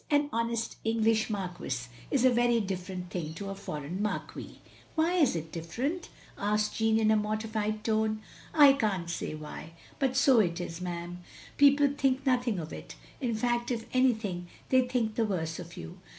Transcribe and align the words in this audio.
An 0.09 0.31
honest 0.33 0.77
English 0.83 1.29
marquis 1.29 1.85
is 2.09 2.25
a 2.25 2.31
very 2.31 2.59
different 2.59 3.11
thing 3.11 3.35
to 3.35 3.51
a 3.51 3.53
foreign 3.53 4.01
marquee." 4.01 4.57
"Why 4.95 5.13
is 5.13 5.35
it 5.35 5.51
different?" 5.51 6.09
asked 6.39 6.73
Jeaime, 6.79 6.97
in 7.01 7.11
a 7.11 7.15
mor 7.15 7.35
tified 7.37 7.83
tone. 7.83 8.23
"I 8.51 8.73
can't 8.73 9.11
say 9.11 9.35
why, 9.35 9.73
but 9.99 10.15
so 10.17 10.39
it 10.39 10.59
is, 10.59 10.81
'm. 10.81 11.19
People 11.57 11.89
think 11.95 12.25
nothing 12.25 12.57
of 12.57 12.73
it. 12.73 12.95
In 13.19 13.35
fact, 13.35 13.69
if 13.69 13.85
anything, 13.93 14.47
they 14.69 14.87
think 14.87 15.13
the 15.13 15.23
worse 15.25 15.59
of 15.59 15.77
you. 15.77 15.99